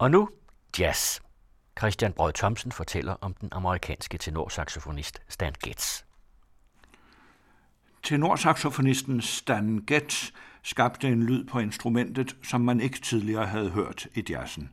Og 0.00 0.10
nu 0.10 0.28
jazz. 0.78 1.20
Christian 1.78 2.12
Brød 2.12 2.32
Thomsen 2.32 2.72
fortæller 2.72 3.12
om 3.20 3.34
den 3.34 3.48
amerikanske 3.52 4.18
tenorsaxofonist 4.18 5.22
Stan 5.28 5.52
Getz. 5.64 6.02
Tenorsaxofonisten 8.02 9.20
Stan 9.20 9.84
Getz 9.86 10.30
skabte 10.62 11.08
en 11.08 11.22
lyd 11.22 11.44
på 11.44 11.58
instrumentet, 11.58 12.36
som 12.42 12.60
man 12.60 12.80
ikke 12.80 13.00
tidligere 13.00 13.46
havde 13.46 13.70
hørt 13.70 14.06
i 14.14 14.24
jazzen. 14.30 14.70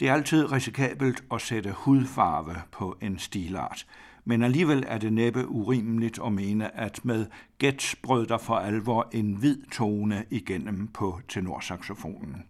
Det 0.00 0.08
er 0.08 0.12
altid 0.12 0.52
risikabelt 0.52 1.24
at 1.32 1.40
sætte 1.40 1.72
hudfarve 1.72 2.56
på 2.72 2.98
en 3.00 3.18
stilart, 3.18 3.86
men 4.24 4.42
alligevel 4.42 4.84
er 4.86 4.98
det 4.98 5.12
næppe 5.12 5.48
urimeligt 5.48 6.18
at 6.24 6.32
mene, 6.32 6.76
at 6.76 7.04
med 7.04 7.26
Getz 7.58 7.94
brød 8.02 8.26
der 8.26 8.38
for 8.38 8.56
alvor 8.56 9.08
en 9.12 9.34
hvid 9.34 9.70
tone 9.72 10.24
igennem 10.30 10.88
på 10.88 11.20
tenorsaxofonen. 11.28 12.44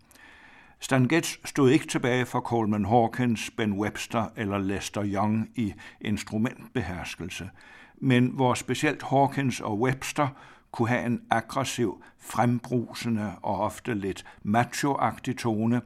Stan 0.82 1.08
Getz 1.08 1.36
stod 1.44 1.70
ikke 1.70 1.86
tilbage 1.86 2.26
for 2.26 2.40
Coleman 2.40 2.84
Hawkins, 2.84 3.50
Ben 3.50 3.72
Webster 3.72 4.26
eller 4.36 4.58
Lester 4.58 5.02
Young 5.04 5.50
i 5.54 5.74
instrumentbeherskelse, 6.00 7.50
men 7.98 8.26
hvor 8.26 8.54
specielt 8.54 9.02
Hawkins 9.02 9.60
og 9.60 9.80
Webster 9.80 10.28
kunne 10.72 10.88
have 10.88 11.06
en 11.06 11.22
aggressiv, 11.30 12.02
frembrusende 12.18 13.32
og 13.42 13.60
ofte 13.60 13.94
lidt 13.94 14.24
macho-agtig 14.42 15.36
tone, 15.36 15.80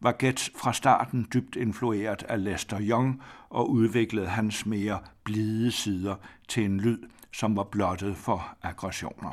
var 0.00 0.14
Getz 0.18 0.50
fra 0.56 0.72
starten 0.72 1.26
dybt 1.34 1.56
influeret 1.56 2.22
af 2.22 2.44
Lester 2.44 2.78
Young 2.80 3.22
og 3.50 3.70
udviklede 3.70 4.28
hans 4.28 4.66
mere 4.66 4.98
blide 5.24 5.72
sider 5.72 6.14
til 6.48 6.64
en 6.64 6.80
lyd, 6.80 6.98
som 7.32 7.56
var 7.56 7.64
blottet 7.64 8.16
for 8.16 8.56
aggressioner. 8.62 9.32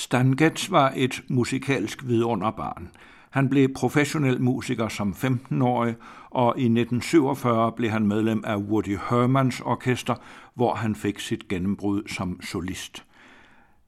Stan 0.00 0.36
Getz 0.36 0.70
var 0.70 0.92
et 0.96 1.22
musikalsk 1.28 2.06
vidunderbarn. 2.06 2.88
Han 3.30 3.48
blev 3.48 3.68
professionel 3.74 4.42
musiker 4.42 4.88
som 4.88 5.12
15-årig, 5.12 5.94
og 6.30 6.54
i 6.58 6.64
1947 6.64 7.72
blev 7.72 7.90
han 7.90 8.06
medlem 8.06 8.42
af 8.46 8.56
Woody 8.56 8.98
Hermans 9.10 9.60
orkester, 9.60 10.14
hvor 10.54 10.74
han 10.74 10.94
fik 10.94 11.20
sit 11.20 11.48
gennembrud 11.48 12.02
som 12.08 12.40
solist. 12.42 13.04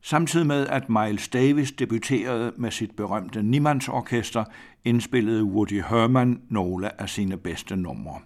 Samtidig 0.02 0.46
med 0.46 0.66
at 0.66 0.88
Miles 0.88 1.28
Davis 1.28 1.72
debuterede 1.72 2.52
med 2.56 2.70
sit 2.70 2.96
berømte 2.96 3.42
Niemands 3.42 3.88
orkester, 3.88 4.44
indspillede 4.84 5.44
Woody 5.44 5.82
Herman 5.82 6.40
nogle 6.48 7.00
af 7.00 7.08
sine 7.08 7.37
bedste 7.37 7.76
numre. 7.76 8.19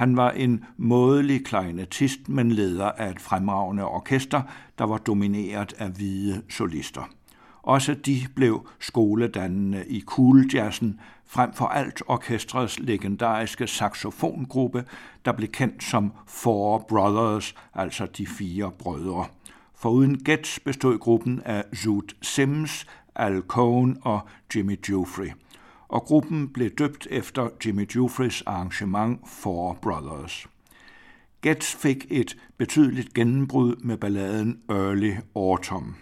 Han 0.00 0.16
var 0.16 0.30
en 0.30 0.64
mådelig 0.76 1.44
kleinetist, 1.44 2.28
men 2.28 2.52
leder 2.52 2.90
af 2.90 3.10
et 3.10 3.20
fremragende 3.20 3.84
orkester, 3.84 4.42
der 4.78 4.84
var 4.84 4.98
domineret 4.98 5.72
af 5.78 5.90
hvide 5.90 6.42
solister. 6.48 7.02
Også 7.62 7.94
de 7.94 8.26
blev 8.36 8.68
skoledannende 8.78 9.84
i 9.86 10.00
cooljazzen, 10.00 11.00
frem 11.26 11.52
for 11.52 11.64
alt 11.64 12.02
orkestrets 12.06 12.78
legendariske 12.78 13.66
saxofongruppe, 13.66 14.84
der 15.24 15.32
blev 15.32 15.48
kendt 15.48 15.84
som 15.84 16.12
Four 16.26 16.78
Brothers, 16.88 17.54
altså 17.74 18.06
de 18.06 18.26
fire 18.26 18.70
brødre. 18.78 19.26
Foruden 19.74 20.24
Getz 20.24 20.58
bestod 20.58 20.98
gruppen 20.98 21.42
af 21.44 21.64
Zoot 21.76 22.14
Sims, 22.22 22.86
Al 23.14 23.40
Cohn 23.40 23.96
og 24.02 24.20
Jimmy 24.54 24.78
Jufrey 24.90 25.30
og 25.90 26.02
gruppen 26.02 26.48
blev 26.48 26.70
døbt 26.70 27.06
efter 27.10 27.48
Jimmy 27.66 27.90
Jufris 27.96 28.42
arrangement 28.46 29.28
Four 29.28 29.78
Brothers. 29.82 30.46
Getz 31.42 31.74
fik 31.74 32.06
et 32.10 32.36
betydeligt 32.58 33.14
gennembrud 33.14 33.76
med 33.76 33.96
balladen 33.96 34.60
Early 34.68 35.12
Autumn. 35.34 35.96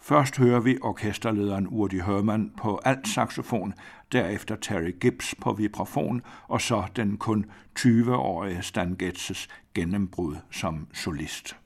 Først 0.00 0.38
hører 0.38 0.60
vi 0.60 0.78
orkesterlederen 0.82 1.66
Udi 1.70 1.98
Herman 1.98 2.52
på 2.58 2.80
alt 2.84 3.08
saxofon, 3.08 3.74
derefter 4.12 4.56
Terry 4.56 4.94
Gibbs 5.00 5.34
på 5.40 5.52
vibrafon, 5.52 6.22
og 6.48 6.60
så 6.60 6.84
den 6.96 7.16
kun 7.16 7.46
20-årige 7.78 8.62
Stan 8.62 8.96
Getzes 8.98 9.48
gennembrud 9.74 10.36
som 10.50 10.86
solist. 10.92 11.56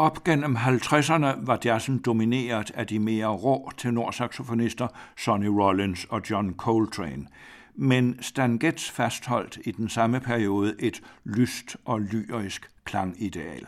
Op 0.00 0.24
gennem 0.24 0.56
50'erne 0.56 1.46
var 1.46 1.58
jazzen 1.64 1.98
domineret 1.98 2.70
af 2.74 2.86
de 2.86 2.98
mere 2.98 3.26
rå 3.26 3.70
tenorsaxofonister 3.76 4.88
Sonny 5.16 5.46
Rollins 5.46 6.04
og 6.04 6.22
John 6.30 6.54
Coltrane, 6.54 7.26
men 7.74 8.22
Stan 8.22 8.58
Getz 8.58 8.90
fastholdt 8.90 9.58
i 9.64 9.70
den 9.70 9.88
samme 9.88 10.20
periode 10.20 10.74
et 10.78 11.02
lyst 11.24 11.76
og 11.84 12.00
lyrisk 12.00 12.70
klangideal. 12.84 13.66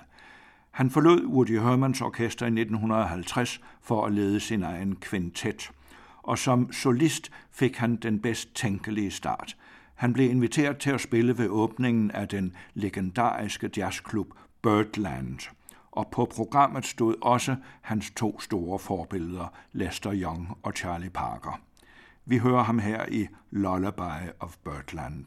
Han 0.71 0.91
forlod 0.91 1.27
Woody 1.27 1.61
Hermans 1.61 2.01
orkester 2.01 2.47
i 2.47 2.49
1950 2.49 3.61
for 3.83 4.07
at 4.07 4.12
lede 4.12 4.41
sin 4.41 4.62
egen 4.62 4.97
kvintet, 4.97 5.71
og 6.23 6.39
som 6.39 6.73
solist 6.73 7.31
fik 7.51 7.77
han 7.77 7.97
den 7.97 8.19
bedst 8.19 8.55
tænkelige 8.55 9.11
start. 9.11 9.57
Han 9.95 10.12
blev 10.12 10.31
inviteret 10.31 10.79
til 10.79 10.91
at 10.91 11.01
spille 11.01 11.39
ved 11.39 11.49
åbningen 11.49 12.11
af 12.11 12.29
den 12.29 12.57
legendariske 12.75 13.71
jazzklub 13.77 14.27
Birdland– 14.62 15.39
og 15.93 16.09
på 16.11 16.25
programmet 16.35 16.87
stod 16.87 17.15
også 17.21 17.57
hans 17.81 18.11
to 18.11 18.41
store 18.41 18.79
forbilleder, 18.79 19.53
Lester 19.73 20.13
Young 20.15 20.59
og 20.63 20.73
Charlie 20.77 21.11
Parker. 21.11 21.61
Vi 22.25 22.39
hører 22.39 22.63
ham 22.63 22.79
her 22.79 23.07
i 23.09 23.29
Lullaby 23.51 24.29
of 24.41 24.57
Birdland. 24.65 25.27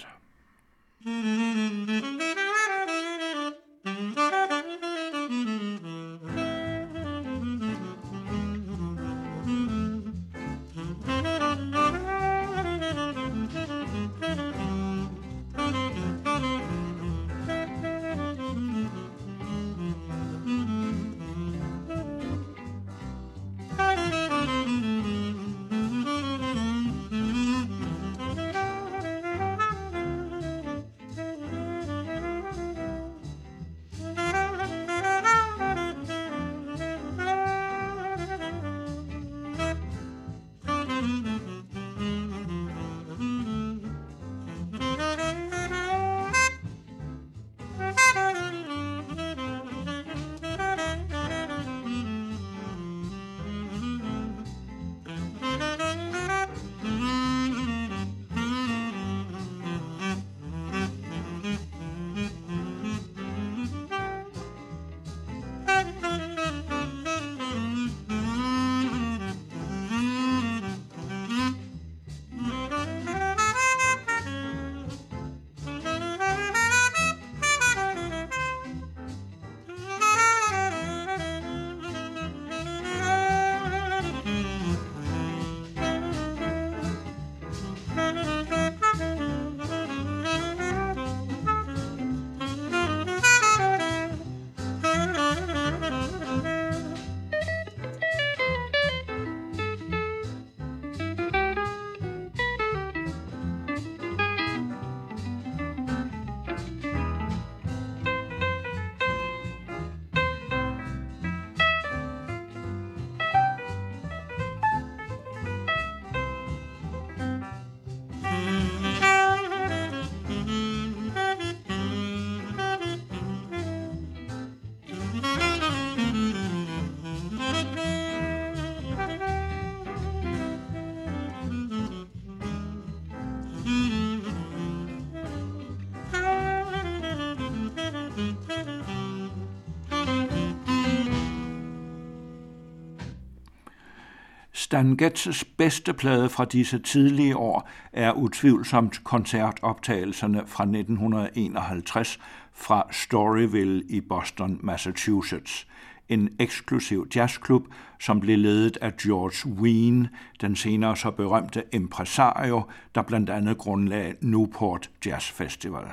Stan 144.75 144.97
Getzes 144.97 145.45
bedste 145.45 145.93
plade 145.93 146.29
fra 146.29 146.45
disse 146.45 146.79
tidlige 146.79 147.37
år 147.37 147.69
er 147.93 148.11
utvivlsomt 148.11 149.03
koncertoptagelserne 149.03 150.43
fra 150.47 150.63
1951 150.63 152.19
fra 152.53 152.87
Storyville 152.91 153.83
i 153.89 154.01
Boston, 154.01 154.59
Massachusetts. 154.63 155.67
En 156.09 156.29
eksklusiv 156.39 157.07
jazzklub, 157.15 157.63
som 157.99 158.19
blev 158.19 158.37
ledet 158.37 158.77
af 158.81 158.97
George 158.97 159.49
Wein, 159.61 160.07
den 160.41 160.55
senere 160.55 160.97
så 160.97 161.11
berømte 161.11 161.63
impresario, 161.71 162.63
der 162.95 163.01
blandt 163.01 163.29
andet 163.29 163.57
grundlagde 163.57 164.15
Newport 164.21 164.89
Jazz 165.05 165.31
Festival. 165.31 165.85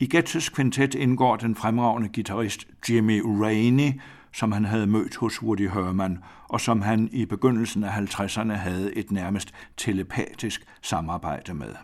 I 0.00 0.06
Getzes 0.06 0.48
kvintet 0.48 0.94
indgår 0.94 1.36
den 1.36 1.54
fremragende 1.54 2.08
guitarist 2.14 2.66
Jimmy 2.88 3.22
Rainey, 3.24 3.92
som 4.32 4.52
han 4.52 4.64
havde 4.64 4.86
mødt 4.86 5.16
hos 5.16 5.42
Woody 5.42 5.70
Herman, 5.70 6.18
og 6.48 6.60
som 6.60 6.82
han 6.82 7.08
i 7.12 7.24
begyndelsen 7.24 7.84
af 7.84 7.90
50'erne 7.90 8.52
havde 8.52 8.94
et 8.96 9.12
nærmest 9.12 9.54
telepatisk 9.76 10.64
samarbejde 10.82 11.54
med. 11.54 11.74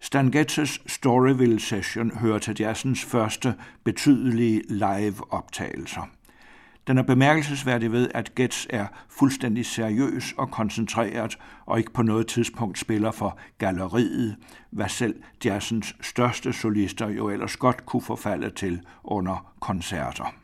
Stan 0.00 0.30
Getzes 0.30 0.80
Storyville 0.86 1.60
Session 1.60 2.16
hører 2.18 2.38
til 2.38 2.56
jazzens 2.60 3.04
første 3.04 3.54
betydelige 3.84 4.62
live-optagelser. 4.68 6.08
Den 6.86 6.98
er 6.98 7.02
bemærkelsesværdig 7.02 7.92
ved, 7.92 8.08
at 8.14 8.34
Getz 8.34 8.66
er 8.70 8.86
fuldstændig 9.08 9.66
seriøs 9.66 10.34
og 10.38 10.50
koncentreret 10.50 11.38
og 11.66 11.78
ikke 11.78 11.92
på 11.92 12.02
noget 12.02 12.26
tidspunkt 12.26 12.78
spiller 12.78 13.10
for 13.10 13.38
galleriet, 13.58 14.36
hvad 14.70 14.88
selv 14.88 15.22
jazzens 15.44 15.96
største 16.00 16.52
solister 16.52 17.08
jo 17.08 17.28
ellers 17.28 17.56
godt 17.56 17.86
kunne 17.86 18.02
forfalde 18.02 18.50
til 18.50 18.80
under 19.04 19.52
koncerter. 19.60 20.34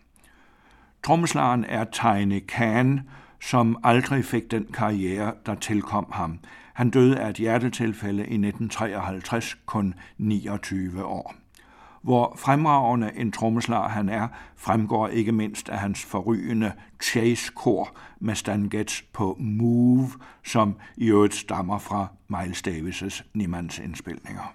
Trommeslageren 1.07 1.65
er 1.65 1.85
Tiny 1.85 2.43
Kahn, 2.49 3.01
som 3.41 3.79
aldrig 3.85 4.25
fik 4.25 4.51
den 4.51 4.67
karriere, 4.75 5.33
der 5.47 5.55
tilkom 5.55 6.07
ham. 6.13 6.39
Han 6.75 6.91
døde 6.91 7.21
af 7.21 7.31
et 7.31 7.37
hjertetilfælde 7.37 8.19
i 8.19 8.35
1953, 8.35 9.55
kun 9.67 9.95
29 10.19 11.05
år. 11.05 11.35
Hvor 12.03 12.37
fremragende 12.39 13.11
en 13.17 13.33
trommeslager 13.33 13.89
han 13.89 14.09
er, 14.09 14.29
fremgår 14.57 15.09
ikke 15.09 15.33
mindst 15.33 15.69
af 15.69 15.79
hans 15.79 16.05
forrygende 16.05 16.73
chase-kor 17.03 17.97
med 18.21 18.35
Stan 18.35 18.69
Getz 18.69 19.03
på 19.13 19.37
Move, 19.41 20.11
som 20.45 20.77
i 20.97 21.07
øvrigt 21.07 21.35
stammer 21.35 21.79
fra 21.79 22.07
Miles 22.29 22.63
Davis' 22.67 23.23
Niemands 23.35 23.79
indspilninger. 23.79 24.55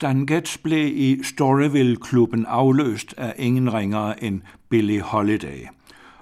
Stan 0.00 0.26
Getz 0.26 0.58
blev 0.58 0.96
i 0.96 1.22
Storyville-klubben 1.22 2.46
afløst 2.46 3.14
af 3.16 3.34
ingen 3.38 3.74
ringere 3.74 4.24
end 4.24 4.40
Billie 4.68 5.00
Holiday. 5.00 5.66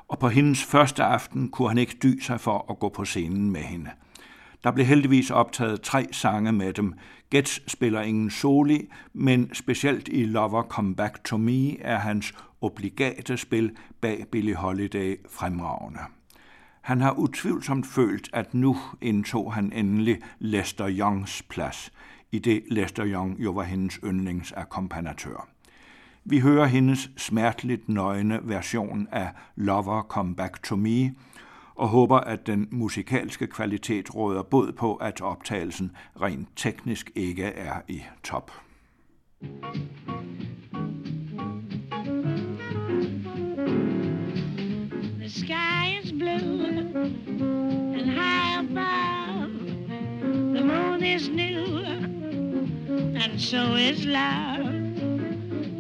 Og 0.09 0.19
på 0.19 0.29
hendes 0.29 0.65
første 0.65 1.05
aften 1.05 1.49
kunne 1.49 1.69
han 1.69 1.79
ikke 1.79 1.97
dy 2.03 2.21
sig 2.21 2.41
for 2.41 2.67
at 2.71 2.79
gå 2.79 2.89
på 2.89 3.05
scenen 3.05 3.51
med 3.51 3.61
hende. 3.61 3.91
Der 4.65 4.71
blev 4.71 4.87
heldigvis 4.87 5.31
optaget 5.31 5.81
tre 5.81 6.07
sange 6.13 6.53
med 6.53 6.73
dem. 6.73 6.95
Getz 7.31 7.59
spiller 7.67 8.03
ingen 8.03 8.31
soli, 8.31 8.89
men 9.13 9.55
specielt 9.55 10.09
i 10.09 10.25
Lover 10.25 10.63
Come 10.63 10.95
Back 10.95 11.25
to 11.25 11.37
Me 11.37 11.81
er 11.81 11.99
hans 11.99 12.35
obligate 12.61 13.37
spil 13.37 13.71
bag 14.01 14.25
Billie 14.33 14.55
Holiday 14.55 15.17
fremragende. 15.31 16.01
Han 16.81 17.01
har 17.01 17.13
utvivlsomt 17.13 17.87
følt, 17.87 18.31
at 18.33 18.55
nu 18.55 18.77
indtog 19.01 19.55
han 19.55 19.73
endelig 19.73 20.19
Lester 20.39 20.89
Youngs 20.91 21.43
plads, 21.43 21.93
i 22.37 22.39
det 22.39 22.63
Lester 22.71 23.07
Young 23.07 23.37
jo 23.39 23.51
var 23.51 23.63
hendes 23.63 23.99
yndlingsakkompagnatør. 24.05 25.49
Vi 26.25 26.39
hører 26.41 26.67
hendes 26.67 27.11
smerteligt 27.17 27.89
nøgne 27.89 28.41
version 28.43 29.09
af 29.13 29.31
Lover 29.57 30.03
Come 30.03 30.37
Back 30.37 30.63
to 30.63 30.77
Me, 30.77 31.15
og 31.75 31.89
håber, 31.89 32.17
at 32.17 32.47
den 32.47 32.69
musikalske 32.71 33.47
kvalitet 33.47 34.15
råder 34.15 34.43
båd 34.43 34.73
på, 34.73 34.95
at 34.95 35.21
optagelsen 35.21 35.93
rent 36.21 36.49
teknisk 36.57 37.11
ikke 37.15 37.45
er 37.45 37.75
i 37.89 38.03
top. 38.23 38.51
The 45.21 45.29
sky 45.29 46.01
is 46.03 46.13
blue 46.13 46.67
and 47.95 48.11
high 48.11 48.59
above. 48.59 49.51
The 50.55 50.65
moon 50.65 51.03
is 51.03 51.29
new 51.29 52.16
and 53.17 53.41
so 53.41 53.75
is 53.75 54.05
love. 54.05 54.67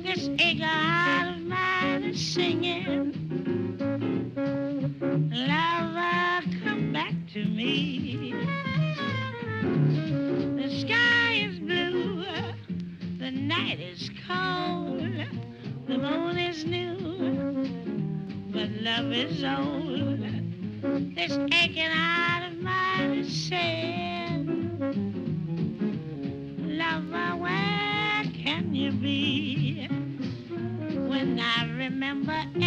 This 0.03 0.29
heart 0.62 1.37
of 1.37 1.42
mine 1.42 2.05
is 2.05 2.35
singing. 2.35 3.12
Lover, 5.31 6.42
come 6.64 6.92
back 6.92 7.14
to 7.35 7.44
me. 7.44 8.33
The 10.57 10.70
sky 10.81 11.33
is 11.49 11.59
blue, 11.59 12.25
the 13.18 13.31
night 13.31 13.81
is 13.81 14.11
cold, 14.27 15.03
the 15.87 15.99
moon 15.99 16.38
is 16.38 16.64
new, 16.64 17.68
but 18.51 18.70
love 18.81 19.12
is 19.12 19.44
old. 19.44 20.20
This 21.14 21.38
aching 21.53 21.90
heart 21.90 22.53
of 22.53 22.62
mine 22.62 23.18
is 23.18 23.49
saying, 23.49 24.06
remember 32.26 32.65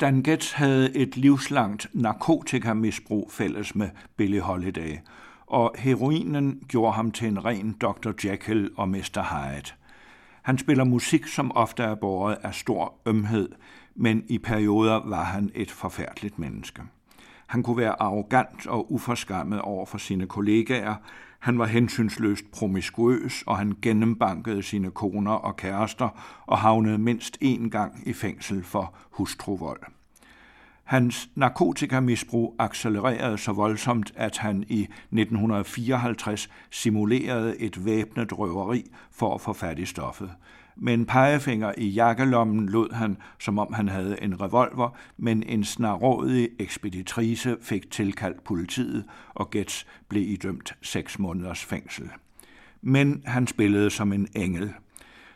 Stan 0.00 0.22
Getz 0.22 0.52
havde 0.52 0.96
et 0.96 1.16
livslangt 1.16 1.86
narkotikamisbrug 1.92 3.30
fælles 3.32 3.74
med 3.74 3.88
Billie 4.16 4.40
Holiday, 4.40 4.96
og 5.46 5.74
heroinen 5.78 6.62
gjorde 6.68 6.92
ham 6.92 7.10
til 7.10 7.28
en 7.28 7.44
ren 7.44 7.72
Dr. 7.72 8.10
Jekyll 8.24 8.70
og 8.76 8.88
Mr. 8.88 9.22
Hyde. 9.22 9.79
Han 10.50 10.58
spiller 10.58 10.84
musik, 10.84 11.26
som 11.26 11.52
ofte 11.56 11.82
er 11.82 11.94
båret 11.94 12.38
af 12.42 12.54
stor 12.54 12.94
ømhed, 13.06 13.48
men 13.94 14.24
i 14.28 14.38
perioder 14.38 15.08
var 15.08 15.24
han 15.24 15.50
et 15.54 15.70
forfærdeligt 15.70 16.38
menneske. 16.38 16.82
Han 17.46 17.62
kunne 17.62 17.76
være 17.76 18.02
arrogant 18.02 18.66
og 18.66 18.92
uforskammet 18.92 19.60
over 19.60 19.86
for 19.86 19.98
sine 19.98 20.26
kollegaer, 20.26 20.94
han 21.38 21.58
var 21.58 21.66
hensynsløst 21.66 22.44
promiskuøs, 22.52 23.44
og 23.46 23.58
han 23.58 23.76
gennembankede 23.82 24.62
sine 24.62 24.90
koner 24.90 25.32
og 25.32 25.56
kærester 25.56 26.08
og 26.46 26.58
havnede 26.58 26.98
mindst 26.98 27.38
én 27.44 27.68
gang 27.68 28.08
i 28.08 28.12
fængsel 28.12 28.64
for 28.64 28.94
hustruvold. 29.10 29.80
Hans 30.90 31.28
narkotikamisbrug 31.34 32.56
accelererede 32.58 33.38
så 33.38 33.52
voldsomt, 33.52 34.12
at 34.16 34.38
han 34.38 34.64
i 34.68 34.82
1954 34.82 36.48
simulerede 36.70 37.60
et 37.60 37.84
væbnet 37.84 38.38
røveri 38.38 38.84
for 39.10 39.34
at 39.34 39.40
få 39.40 39.52
fat 39.52 39.78
i 39.78 39.84
stoffet. 39.84 40.30
Med 40.76 40.94
en 40.94 41.06
pegefinger 41.06 41.72
i 41.78 41.88
jakkelommen 41.88 42.68
lod 42.68 42.94
han, 42.94 43.16
som 43.38 43.58
om 43.58 43.72
han 43.72 43.88
havde 43.88 44.22
en 44.22 44.40
revolver, 44.40 44.96
men 45.16 45.42
en 45.42 45.64
snarådig 45.64 46.48
ekspeditrice 46.58 47.56
fik 47.62 47.90
tilkaldt 47.90 48.44
politiet, 48.44 49.04
og 49.34 49.50
Gets 49.50 49.86
blev 50.08 50.22
idømt 50.22 50.74
seks 50.82 51.18
måneders 51.18 51.64
fængsel. 51.64 52.10
Men 52.82 53.22
han 53.26 53.46
spillede 53.46 53.90
som 53.90 54.12
en 54.12 54.28
engel. 54.36 54.72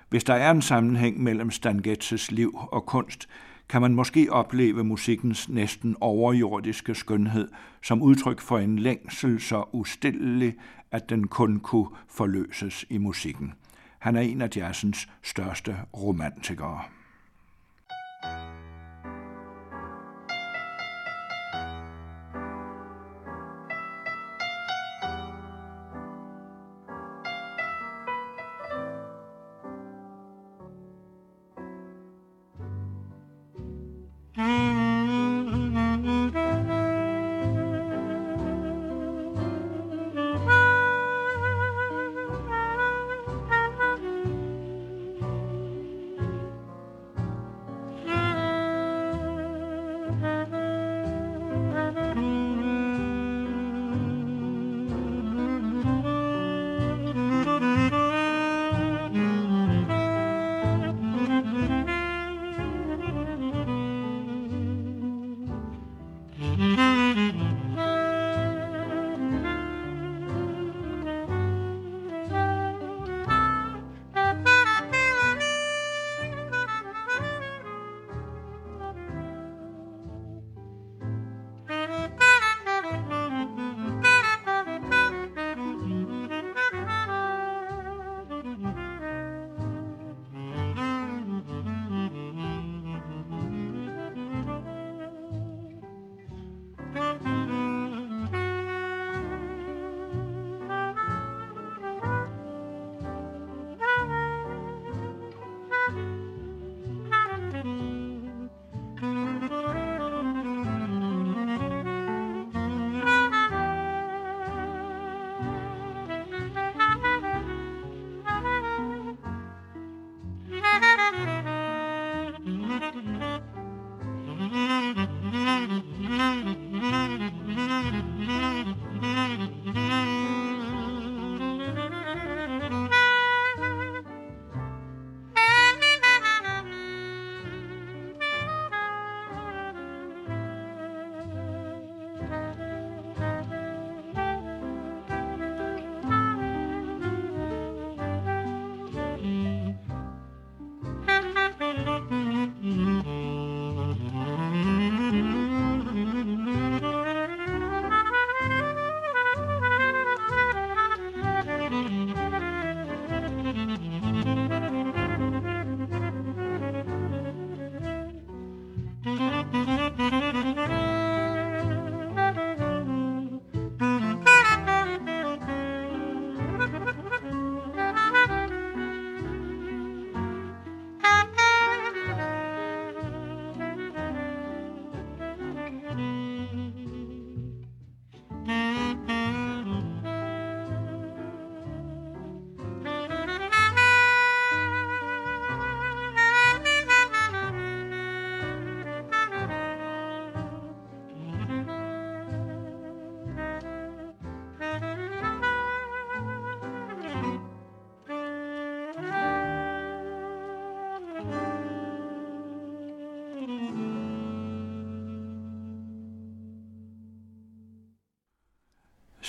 Hvis 0.09 0.25
der 0.25 0.35
er 0.35 0.51
en 0.51 0.63
sammenhæng 0.63 1.23
mellem 1.23 1.51
Stan 1.51 1.79
Getzes 1.79 2.31
liv 2.31 2.59
og 2.73 2.87
kunst, 2.87 3.29
kan 3.69 3.83
man 3.83 3.95
måske 3.95 4.33
opleve 4.33 4.85
musikkens 4.85 5.49
næsten 5.49 5.97
overjordiske 6.01 6.95
skønhed 6.95 7.49
som 7.83 8.03
udtryk 8.03 8.41
for 8.41 8.59
en 8.59 8.79
længsel 8.79 9.41
så 9.41 9.65
ustillelig, 9.73 10.55
at 10.91 11.11
den 11.11 11.27
kun 11.27 11.61
kunne 11.61 11.89
forløses 12.09 12.85
i 12.91 12.99
musikken. 12.99 13.53
Han 13.99 14.17
er 14.17 14.21
en 14.21 14.43
af 14.43 14.49
jazzens 14.57 15.09
største 15.23 15.77
romantikere. 15.95 16.81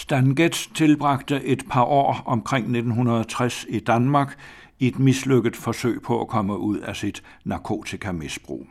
Stanget 0.06 0.70
tilbragte 0.76 1.44
et 1.44 1.64
par 1.70 1.84
år 1.84 2.24
omkring 2.26 2.64
1960 2.64 3.66
i 3.70 3.80
Danmark 3.80 4.38
i 4.80 4.88
et 4.88 5.00
mislykket 5.00 5.56
forsøg 5.56 6.02
på 6.02 6.22
at 6.22 6.28
komme 6.28 6.58
ud 6.58 6.78
af 6.78 6.96
sit 6.96 7.24
narkotikamisbrug. 7.46 8.68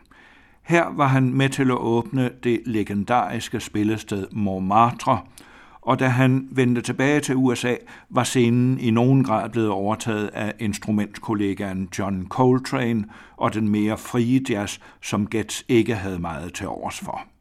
Her 0.63 0.85
var 0.97 1.07
han 1.07 1.33
med 1.33 1.49
til 1.49 1.71
at 1.71 1.77
åbne 1.77 2.31
det 2.43 2.61
legendariske 2.67 3.61
spillested 3.61 4.27
Montmartre, 4.33 5.21
og 5.81 5.99
da 5.99 6.09
han 6.09 6.49
vendte 6.51 6.81
tilbage 6.81 7.21
til 7.21 7.37
USA, 7.37 7.75
var 8.11 8.25
scenen 8.25 8.81
i 8.81 8.91
nogen 8.91 9.25
grad 9.25 9.51
blevet 9.51 9.71
overtaget 9.71 10.29
af 10.29 10.55
instrumentkollegaen 10.59 11.89
John 11.99 12.27
Coltrane 12.29 13.05
og 13.37 13.55
den 13.55 13.69
mere 13.69 13.99
frie 13.99 14.41
jazz, 14.49 14.79
som 15.03 15.27
Getz 15.27 15.63
ikke 15.69 15.95
havde 15.95 16.19
meget 16.19 16.55
til 16.55 16.69
overs 16.69 17.01
for. 17.01 17.34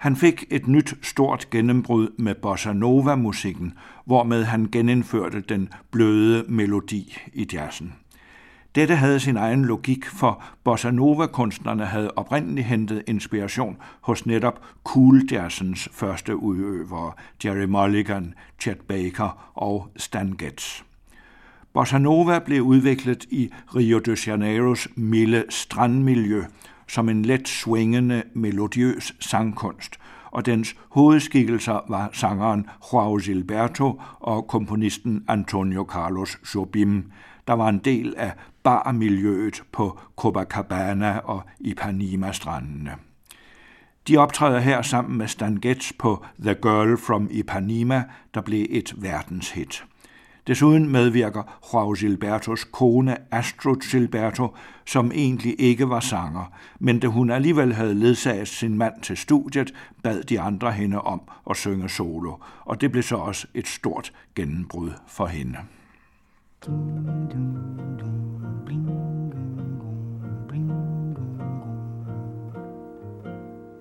Han 0.00 0.16
fik 0.16 0.44
et 0.50 0.68
nyt 0.68 0.94
stort 1.02 1.50
gennembrud 1.50 2.08
med 2.18 2.34
bossa 2.34 2.72
nova-musikken, 2.72 3.72
hvormed 4.04 4.44
han 4.44 4.68
genindførte 4.72 5.40
den 5.40 5.68
bløde 5.90 6.44
melodi 6.48 7.16
i 7.32 7.48
jazzen. 7.52 7.94
Dette 8.74 8.94
havde 8.94 9.20
sin 9.20 9.36
egen 9.36 9.64
logik, 9.64 10.06
for 10.06 10.44
bossa 10.64 10.90
nova-kunstnerne 10.90 11.84
havde 11.84 12.10
oprindeligt 12.10 12.66
hentet 12.66 13.02
inspiration 13.06 13.76
hos 14.00 14.26
netop 14.26 14.60
cool 14.84 15.22
jazzens 15.30 15.88
første 15.92 16.36
udøvere, 16.36 17.12
Jerry 17.44 17.64
Mulligan, 17.64 18.34
Chet 18.60 18.80
Baker 18.80 19.52
og 19.54 19.88
Stan 19.96 20.32
Getz. 20.38 20.82
Bossa 21.72 21.98
nova 21.98 22.38
blev 22.38 22.62
udviklet 22.62 23.24
i 23.30 23.50
Rio 23.76 23.98
de 23.98 24.16
Janeiros 24.26 24.88
milde 24.96 25.44
strandmiljø– 25.48 26.44
som 26.90 27.08
en 27.08 27.22
let 27.24 27.48
swingende, 27.48 28.22
melodiøs 28.34 29.14
sangkunst, 29.20 29.98
og 30.30 30.46
dens 30.46 30.76
hovedskikkelser 30.88 31.80
var 31.88 32.10
sangeren 32.12 32.66
Joao 32.92 33.18
Gilberto 33.24 34.02
og 34.20 34.46
komponisten 34.46 35.24
Antonio 35.28 35.86
Carlos 35.90 36.38
Jobim, 36.54 37.12
der 37.46 37.52
var 37.52 37.68
en 37.68 37.78
del 37.78 38.14
af 38.16 38.32
barmiljøet 38.62 39.62
på 39.72 39.98
Copacabana 40.16 41.18
og 41.18 41.42
Ipanema-strandene. 41.60 42.90
De 44.08 44.16
optræder 44.16 44.58
her 44.58 44.82
sammen 44.82 45.18
med 45.18 45.28
Stan 45.28 45.56
Getz 45.56 45.92
på 45.98 46.24
The 46.42 46.54
Girl 46.54 46.98
from 46.98 47.28
Ipanema, 47.30 48.04
der 48.34 48.40
blev 48.40 48.66
et 48.70 48.94
verdenshit. 48.96 49.84
Desuden 50.50 50.88
medvirker 50.88 51.42
Joao 51.72 51.94
Gilbertos 51.94 52.64
kone 52.64 53.16
Astrid 53.30 53.76
Gilberto, 53.90 54.56
som 54.86 55.12
egentlig 55.12 55.60
ikke 55.60 55.88
var 55.88 56.00
sanger, 56.00 56.52
men 56.80 56.98
da 56.98 57.06
hun 57.06 57.30
alligevel 57.30 57.74
havde 57.74 57.94
ledsaget 57.94 58.48
sin 58.48 58.78
mand 58.78 59.02
til 59.02 59.16
studiet, 59.16 59.74
bad 60.02 60.22
de 60.22 60.40
andre 60.40 60.72
hende 60.72 61.00
om 61.00 61.20
at 61.50 61.56
synge 61.56 61.88
solo, 61.88 62.34
og 62.64 62.80
det 62.80 62.92
blev 62.92 63.02
så 63.02 63.16
også 63.16 63.46
et 63.54 63.68
stort 63.68 64.12
gennembrud 64.34 64.90
for 65.06 65.26
hende. 65.26 65.58
Dum, 66.66 67.06
dum, 67.32 67.58
dum, 67.98 68.64
bling. 68.66 68.90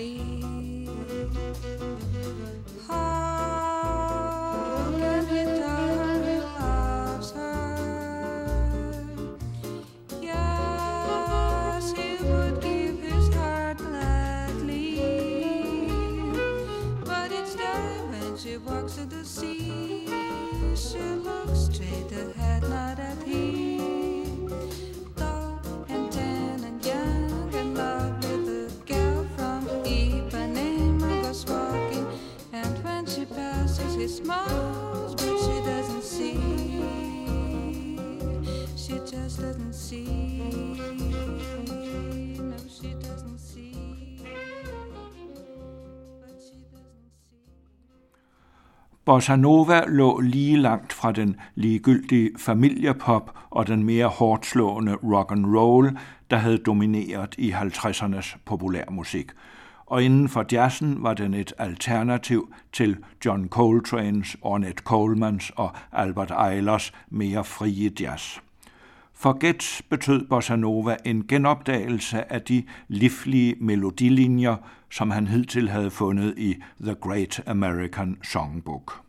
sleep. 0.00 0.39
Bossa 49.10 49.36
Nova 49.36 49.84
lå 49.88 50.20
lige 50.20 50.56
langt 50.56 50.92
fra 50.92 51.12
den 51.12 51.36
ligegyldige 51.54 52.30
familiepop 52.38 53.38
og 53.50 53.66
den 53.66 53.84
mere 53.84 54.06
hårdslående 54.06 54.94
rock 54.94 55.32
and 55.32 55.46
roll, 55.46 55.98
der 56.30 56.36
havde 56.36 56.58
domineret 56.58 57.34
i 57.38 57.52
50'ernes 57.52 58.36
populærmusik. 58.44 59.30
Og 59.86 60.02
inden 60.02 60.28
for 60.28 60.44
jazzen 60.52 61.02
var 61.02 61.14
den 61.14 61.34
et 61.34 61.52
alternativ 61.58 62.54
til 62.72 62.96
John 63.24 63.48
Coltrane's, 63.54 64.34
Ornette 64.42 64.82
Colemans 64.82 65.52
og 65.56 65.70
Albert 65.92 66.32
Eilers 66.50 66.92
mere 67.08 67.44
frie 67.44 67.92
jazz. 68.00 68.38
For 69.14 69.38
Getz 69.38 69.82
betød 69.82 70.26
Bossa 70.28 70.56
Nova 70.56 70.96
en 71.04 71.24
genopdagelse 71.28 72.32
af 72.32 72.42
de 72.42 72.64
livlige 72.88 73.54
melodilinjer, 73.60 74.56
som 74.90 75.10
han 75.10 75.26
hidtil 75.26 75.68
havde 75.68 75.90
fundet 75.90 76.34
i 76.38 76.62
The 76.80 76.94
Great 76.94 77.42
American 77.46 78.18
Songbook. 78.22 79.00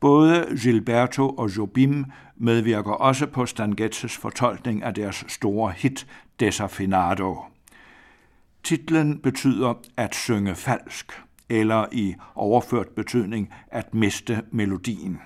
Både 0.00 0.46
Gilberto 0.62 1.28
og 1.28 1.56
Jobim 1.56 2.04
medvirker 2.36 2.92
også 2.92 3.26
på 3.26 3.46
Stan 3.46 3.72
Getzes 3.72 4.16
fortolkning 4.16 4.82
af 4.82 4.94
deres 4.94 5.24
store 5.28 5.72
hit 5.76 6.06
Desafinado. 6.40 7.38
Titlen 8.64 9.18
betyder 9.18 9.74
at 9.96 10.14
synge 10.14 10.54
falsk, 10.54 11.22
eller 11.48 11.86
i 11.92 12.14
overført 12.34 12.88
betydning 12.88 13.54
at 13.68 13.94
miste 13.94 14.42
melodien. 14.50 15.20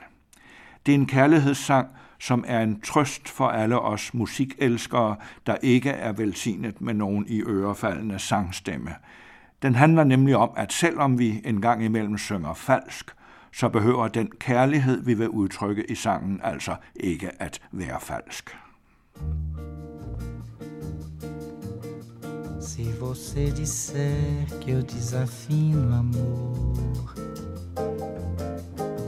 Det 0.87 0.93
er 0.93 0.99
en 0.99 1.07
kærlighedssang, 1.07 1.89
som 2.21 2.45
er 2.47 2.61
en 2.61 2.81
trøst 2.81 3.29
for 3.29 3.49
alle 3.49 3.81
os 3.81 4.15
musikelskere, 4.15 5.17
der 5.47 5.57
ikke 5.63 5.91
er 5.91 6.13
velsignet 6.13 6.81
med 6.81 6.95
nogen 6.95 7.27
i 7.29 7.43
ørefaldende 7.43 8.19
sangstemme. 8.19 8.95
Den 9.63 9.75
handler 9.75 10.05
nemlig 10.05 10.37
om, 10.37 10.51
at 10.57 10.73
selvom 10.73 11.19
vi 11.19 11.41
en 11.45 11.61
gang 11.61 11.85
imellem 11.85 12.19
synger 12.19 12.55
falsk, 12.55 13.11
så 13.53 13.69
behøver 13.69 14.09
den 14.09 14.29
kærlighed, 14.41 15.05
vi 15.05 15.15
vil 15.15 15.29
udtrykke 15.29 15.91
i 15.91 15.95
sangen, 15.95 16.41
altså 16.43 16.75
ikke 16.97 17.43
at 17.43 17.61
være 17.73 18.01
falsk. 18.01 18.57
Se 22.61 22.83
você 23.01 23.51
disser 23.51 24.47
que 24.61 24.71
eu 24.71 24.83
desafino 24.83 25.95
amor, 25.95 27.15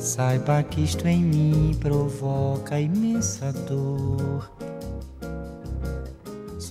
saiba 0.00 0.62
que 0.62 0.80
isto 0.80 1.08
em 1.08 1.24
mim 1.24 1.80
provoca 1.80 2.80
imensa 2.80 3.52
dor. 3.68 4.71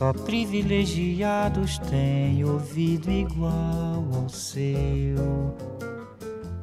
Só 0.02 0.12
privilegiados 0.14 1.78
têm 1.78 2.44
ouvido 2.44 3.12
igual 3.12 4.04
ao 4.16 4.28
seu. 4.28 5.56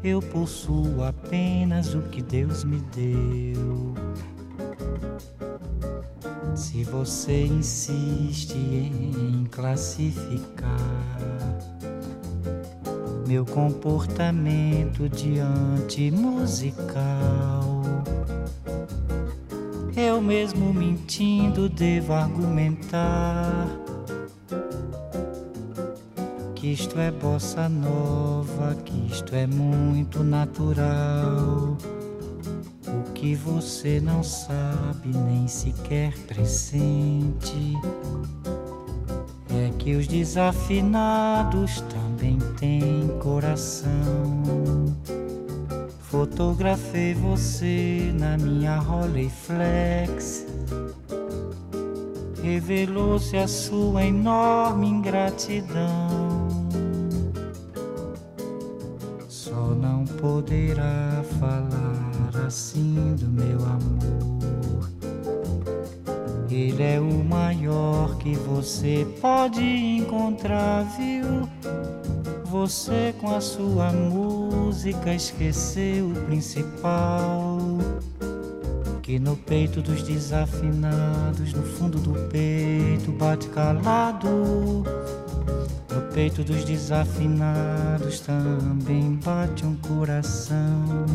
Eu 0.02 0.20
possuo 0.20 1.04
apenas 1.04 1.94
o 1.94 2.02
que 2.02 2.20
Deus 2.20 2.64
me 2.64 2.80
deu. 2.96 3.94
Se 6.56 6.82
você 6.82 7.44
insiste 7.44 8.56
em 8.56 9.46
classificar 9.48 10.76
meu 13.24 13.46
comportamento 13.46 15.08
diante 15.08 16.10
musical, 16.10 17.77
mesmo 20.28 20.74
mentindo 20.74 21.70
devo 21.70 22.12
argumentar 22.12 23.66
que 26.54 26.66
isto 26.70 27.00
é 27.00 27.10
bossa 27.10 27.66
nova, 27.66 28.74
que 28.84 29.06
isto 29.10 29.34
é 29.34 29.46
muito 29.46 30.22
natural 30.22 31.78
que 33.14 33.34
você 33.34 34.00
não 34.00 34.22
sabe 34.22 35.08
nem 35.16 35.48
sequer 35.48 36.12
pressente 36.26 37.74
é 39.50 39.70
que 39.78 39.96
os 39.96 40.06
desafinados 40.06 41.80
também 41.80 42.38
têm 42.58 43.08
coração. 43.18 43.88
Fotografei 46.10 47.12
você 47.12 48.14
na 48.18 48.38
minha 48.38 48.78
Rolleiflex. 48.78 50.46
Revelou-se 52.42 53.36
a 53.36 53.46
sua 53.46 54.06
enorme 54.06 54.88
ingratidão. 54.88 56.48
Só 59.28 59.74
não 59.74 60.06
poderá 60.06 61.22
falar 61.38 62.46
assim 62.46 63.14
do 63.16 63.28
meu 63.28 63.58
amor. 63.66 64.90
Ele 66.50 66.82
é 66.82 66.98
o 66.98 67.22
maior 67.22 68.16
que 68.16 68.34
você 68.34 69.06
pode 69.20 69.62
encontrar, 69.62 70.84
viu? 70.96 71.46
Você 72.46 73.14
com 73.20 73.36
a 73.36 73.42
sua 73.42 73.92
música 73.92 74.37
esqueceu 74.70 76.10
o 76.10 76.14
principal. 76.26 77.58
Que 79.02 79.18
no 79.18 79.36
peito 79.36 79.80
dos 79.80 80.02
desafinados, 80.02 81.52
no 81.52 81.62
fundo 81.62 81.98
do 81.98 82.12
peito, 82.28 83.10
bate 83.12 83.48
calado. 83.48 84.28
No 85.90 86.02
peito 86.12 86.44
dos 86.44 86.64
desafinados 86.64 88.20
também 88.20 89.18
bate 89.24 89.64
um 89.64 89.74
coração. 89.76 91.06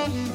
Mm-hmm. 0.00 0.30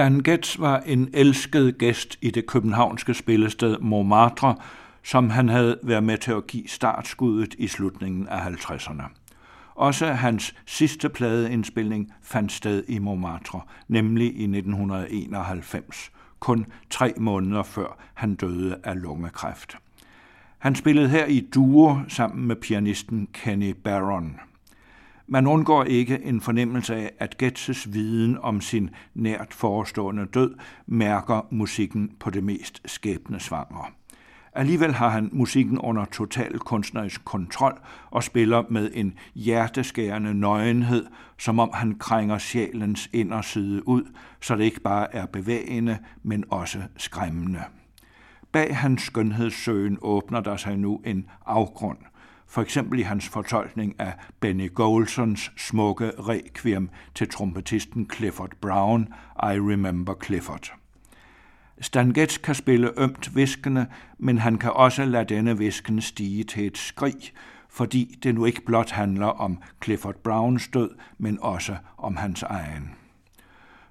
Dan 0.00 0.20
Getz 0.20 0.58
var 0.58 0.78
en 0.86 1.08
elsket 1.12 1.78
gæst 1.78 2.18
i 2.20 2.30
det 2.30 2.46
københavnske 2.46 3.14
spillested 3.14 3.78
Montmartre, 3.78 4.56
som 5.02 5.30
han 5.30 5.48
havde 5.48 5.78
været 5.82 6.02
med 6.02 6.18
til 6.18 6.32
at 6.32 6.46
give 6.46 6.68
startskuddet 6.68 7.54
i 7.58 7.66
slutningen 7.66 8.28
af 8.28 8.46
50'erne. 8.46 9.02
Også 9.74 10.06
hans 10.06 10.54
sidste 10.66 11.08
pladeindspilning 11.08 12.12
fandt 12.22 12.52
sted 12.52 12.84
i 12.88 12.98
Montmartre, 12.98 13.60
nemlig 13.88 14.26
i 14.26 14.42
1991, 14.42 16.10
kun 16.38 16.66
tre 16.90 17.12
måneder 17.16 17.62
før 17.62 17.98
han 18.14 18.34
døde 18.34 18.76
af 18.84 19.02
lungekræft. 19.02 19.76
Han 20.58 20.74
spillede 20.74 21.08
her 21.08 21.26
i 21.26 21.40
duo 21.54 21.98
sammen 22.08 22.46
med 22.46 22.56
pianisten 22.56 23.28
Kenny 23.32 23.74
Barron. 23.84 24.40
Man 25.32 25.46
undgår 25.46 25.84
ikke 25.84 26.22
en 26.24 26.40
fornemmelse 26.40 26.94
af, 26.94 27.12
at 27.18 27.38
Getzes 27.38 27.92
viden 27.92 28.38
om 28.38 28.60
sin 28.60 28.90
nært 29.14 29.54
forestående 29.54 30.26
død 30.26 30.54
mærker 30.86 31.46
musikken 31.50 32.12
på 32.20 32.30
det 32.30 32.44
mest 32.44 32.80
skæbnesvangre. 32.84 33.84
Alligevel 34.52 34.94
har 34.94 35.08
han 35.08 35.28
musikken 35.32 35.78
under 35.78 36.04
total 36.04 36.58
kunstnerisk 36.58 37.24
kontrol 37.24 37.80
og 38.10 38.24
spiller 38.24 38.62
med 38.70 38.90
en 38.94 39.14
hjerteskærende 39.34 40.34
nøgenhed, 40.34 41.06
som 41.38 41.58
om 41.58 41.70
han 41.74 41.98
krænger 41.98 42.38
sjælens 42.38 43.10
inderside 43.12 43.88
ud, 43.88 44.02
så 44.40 44.56
det 44.56 44.64
ikke 44.64 44.80
bare 44.80 45.14
er 45.14 45.26
bevægende, 45.26 45.98
men 46.22 46.44
også 46.50 46.78
skræmmende. 46.96 47.62
Bag 48.52 48.76
hans 48.76 49.02
skønhedssøgen 49.02 49.98
åbner 50.02 50.40
der 50.40 50.56
sig 50.56 50.76
nu 50.76 51.00
en 51.04 51.26
afgrund, 51.46 51.98
for 52.50 52.62
eksempel 52.62 52.98
i 52.98 53.02
hans 53.02 53.28
fortolkning 53.28 53.94
af 53.98 54.12
Benny 54.40 54.74
Golsons 54.74 55.52
smukke 55.56 56.12
requiem 56.18 56.90
til 57.14 57.28
trompetisten 57.28 58.10
Clifford 58.14 58.52
Brown, 58.60 59.08
I 59.36 59.58
Remember 59.58 60.14
Clifford. 60.24 60.72
Stan 61.80 62.12
Getz 62.12 62.38
kan 62.38 62.54
spille 62.54 62.90
ømt 62.96 63.36
viskende, 63.36 63.86
men 64.18 64.38
han 64.38 64.58
kan 64.58 64.70
også 64.70 65.04
lade 65.04 65.34
denne 65.34 65.58
visken 65.58 66.00
stige 66.00 66.44
til 66.44 66.66
et 66.66 66.78
skrig, 66.78 67.32
fordi 67.68 68.18
det 68.22 68.34
nu 68.34 68.44
ikke 68.44 68.64
blot 68.64 68.90
handler 68.90 69.26
om 69.26 69.62
Clifford 69.84 70.16
Browns 70.16 70.68
død, 70.68 70.90
men 71.18 71.38
også 71.40 71.76
om 71.98 72.16
hans 72.16 72.42
egen. 72.42 72.90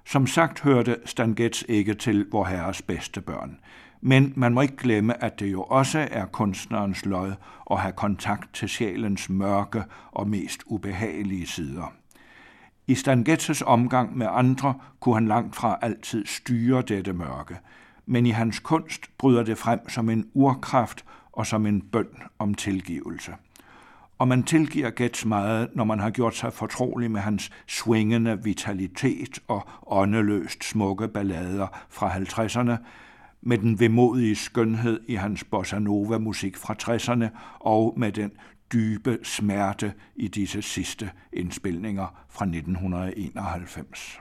Som 0.04 0.26
sagt 0.26 0.60
hørte 0.60 0.96
Stan 1.04 1.34
Getz 1.34 1.62
ikke 1.68 1.94
til 1.94 2.26
vor 2.30 2.44
herres 2.44 2.82
bedste 2.82 3.20
børn, 3.20 3.58
men 4.00 4.32
man 4.36 4.54
må 4.54 4.60
ikke 4.60 4.76
glemme, 4.76 5.24
at 5.24 5.40
det 5.40 5.52
jo 5.52 5.62
også 5.62 6.08
er 6.10 6.26
kunstnerens 6.26 7.06
lod 7.06 7.32
at 7.70 7.80
have 7.80 7.92
kontakt 7.92 8.54
til 8.54 8.68
sjælens 8.68 9.28
mørke 9.28 9.84
og 10.12 10.28
mest 10.28 10.62
ubehagelige 10.66 11.46
sider. 11.46 11.92
I 12.86 12.94
Stangetses 12.94 13.62
omgang 13.62 14.18
med 14.18 14.26
andre 14.30 14.74
kunne 15.00 15.14
han 15.14 15.28
langt 15.28 15.56
fra 15.56 15.78
altid 15.82 16.26
styre 16.26 16.82
dette 16.82 17.12
mørke, 17.12 17.58
men 18.06 18.26
i 18.26 18.30
hans 18.30 18.58
kunst 18.58 19.18
bryder 19.18 19.42
det 19.42 19.58
frem 19.58 19.88
som 19.88 20.10
en 20.10 20.26
urkraft 20.34 21.04
og 21.32 21.46
som 21.46 21.66
en 21.66 21.80
bøn 21.80 22.08
om 22.38 22.54
tilgivelse. 22.54 23.32
Og 24.18 24.28
man 24.28 24.42
tilgiver 24.42 24.90
Gets 24.90 25.24
meget, 25.24 25.68
når 25.74 25.84
man 25.84 25.98
har 25.98 26.10
gjort 26.10 26.36
sig 26.36 26.52
fortrolig 26.52 27.10
med 27.10 27.20
hans 27.20 27.50
svingende 27.66 28.44
vitalitet 28.44 29.38
og 29.48 29.68
åndeløst 29.86 30.64
smukke 30.64 31.08
ballader 31.08 31.66
fra 31.88 32.10
50'erne, 32.10 32.76
med 33.42 33.58
den 33.58 33.80
vemodige 33.80 34.36
skønhed 34.36 35.00
i 35.06 35.14
hans 35.14 35.44
bossa 35.44 35.78
nova 35.78 36.18
musik 36.18 36.56
fra 36.56 36.74
60'erne 36.82 37.38
og 37.58 37.94
med 37.96 38.12
den 38.12 38.30
dybe 38.72 39.18
smerte 39.22 39.92
i 40.16 40.28
disse 40.28 40.62
sidste 40.62 41.10
indspilninger 41.32 42.24
fra 42.28 42.44
1991. 42.44 44.20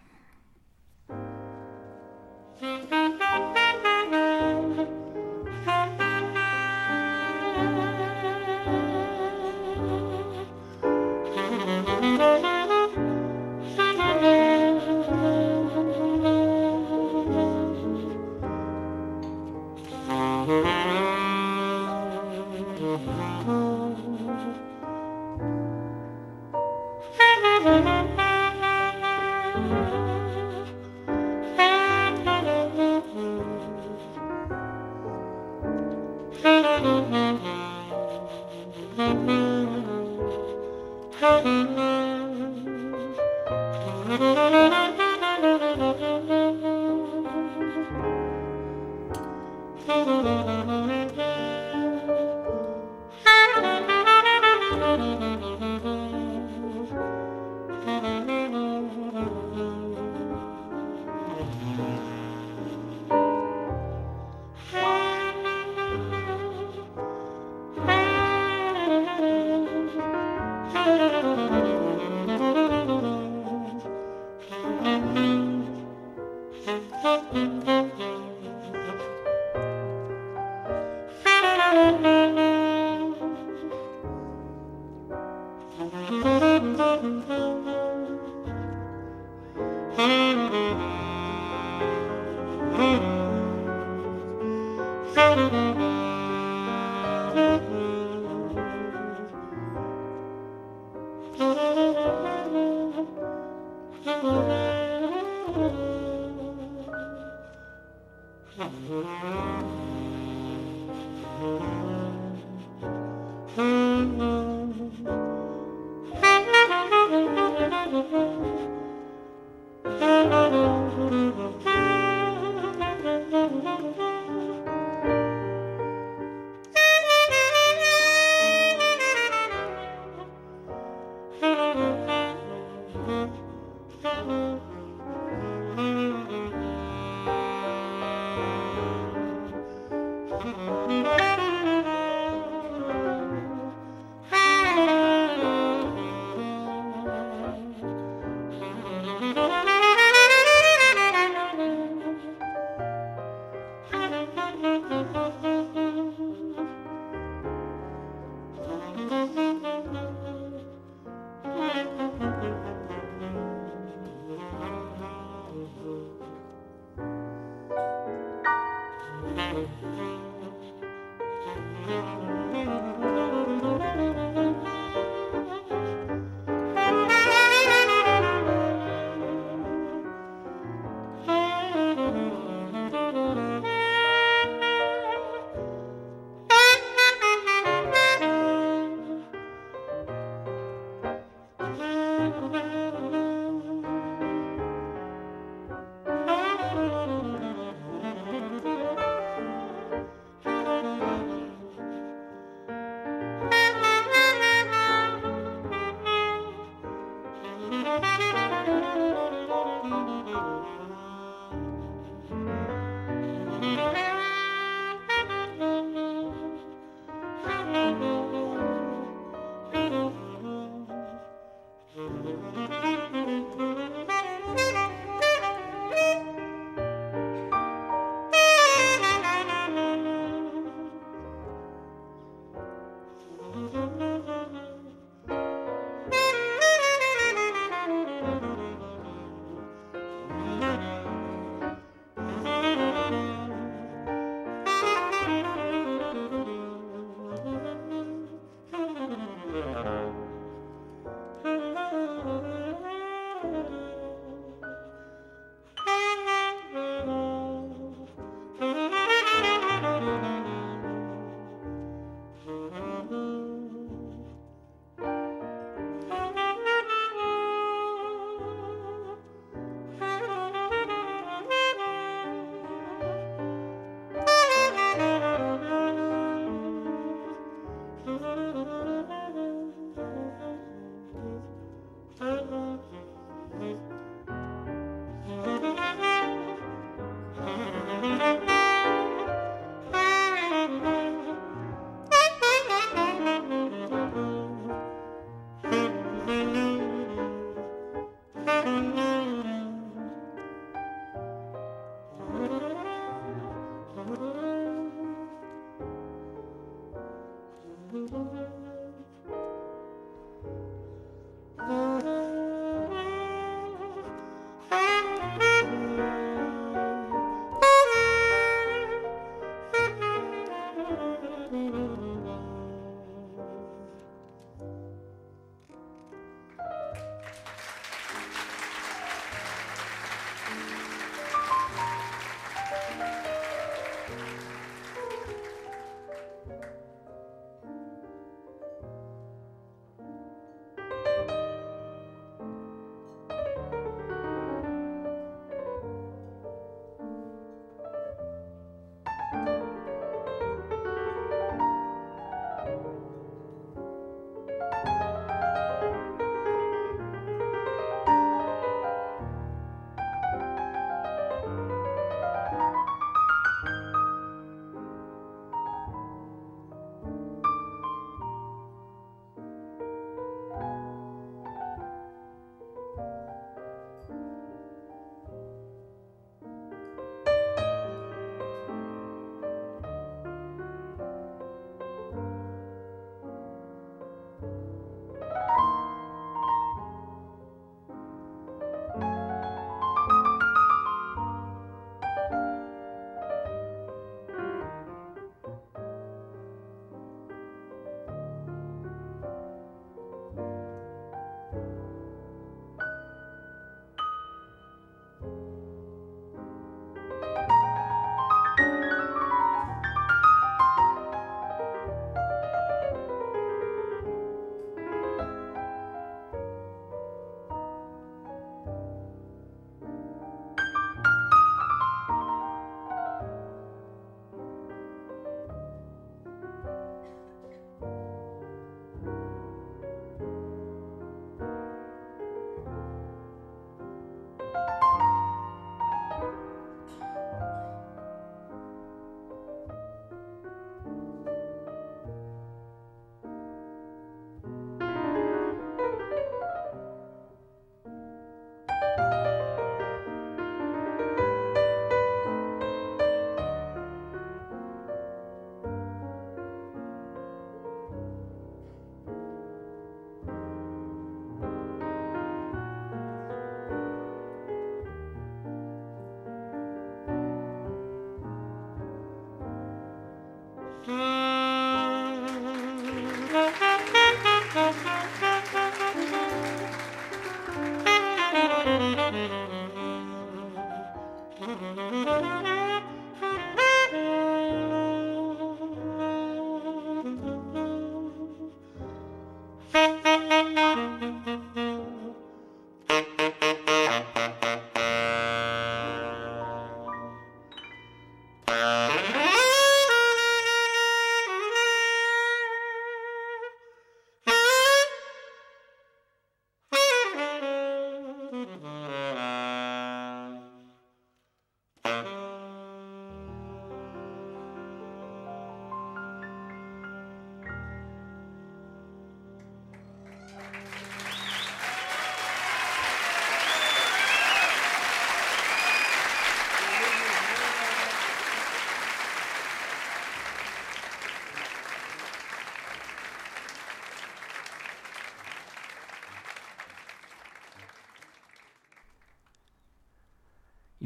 Música 86.80 87.49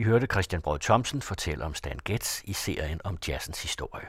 I 0.04 0.06
hørte 0.06 0.28
Christian 0.32 0.62
Brød 0.62 0.80
Thomsen 0.80 1.22
fortælle 1.22 1.66
om 1.66 1.74
Stan 1.74 2.00
Getz 2.06 2.42
i 2.44 2.54
serien 2.54 3.02
om 3.04 3.18
jazzens 3.28 3.62
historie. 3.62 4.06